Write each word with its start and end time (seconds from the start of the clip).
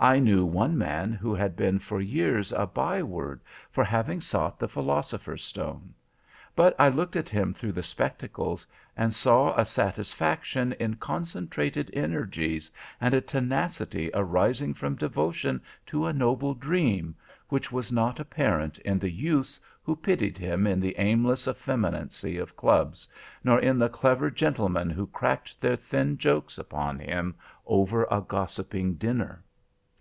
I 0.00 0.18
knew 0.18 0.44
one 0.44 0.76
man 0.76 1.12
who 1.12 1.32
had 1.32 1.54
been 1.54 1.78
for 1.78 2.00
years 2.00 2.50
a 2.52 2.66
by 2.66 3.04
word 3.04 3.40
for 3.70 3.84
having 3.84 4.20
sought 4.20 4.58
the 4.58 4.66
philosopher's 4.66 5.44
stone. 5.44 5.94
But 6.56 6.74
I 6.76 6.88
looked 6.88 7.14
at 7.14 7.28
him 7.28 7.54
through 7.54 7.70
the 7.70 7.84
spectacles 7.84 8.66
and 8.96 9.14
saw 9.14 9.54
a 9.56 9.64
satisfaction 9.64 10.72
in 10.80 10.96
concentrated 10.96 11.88
energies, 11.92 12.68
and 13.00 13.14
a 13.14 13.20
tenacity 13.20 14.10
arising 14.12 14.74
from 14.74 14.96
devotion 14.96 15.62
to 15.86 16.06
a 16.06 16.12
noble 16.12 16.52
dream, 16.54 17.14
which 17.48 17.70
was 17.70 17.92
not 17.92 18.18
apparent 18.18 18.78
in 18.78 18.98
the 18.98 19.10
youths 19.12 19.60
who 19.84 19.94
pitied 19.94 20.36
him 20.36 20.66
in 20.66 20.80
the 20.80 20.96
aimless 20.98 21.46
effeminacy 21.46 22.38
of 22.38 22.56
clubs, 22.56 23.06
nor 23.44 23.60
in 23.60 23.78
the 23.78 23.88
clever 23.88 24.32
gentlemen 24.32 24.90
who 24.90 25.06
cracked 25.06 25.60
their 25.60 25.76
thin 25.76 26.18
jokes 26.18 26.58
upon 26.58 26.98
him 26.98 27.36
over 27.66 28.02
a 28.10 28.20
gossiping 28.20 28.94
dinner. 28.94 29.44